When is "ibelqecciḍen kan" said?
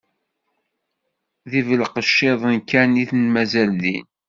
1.59-2.91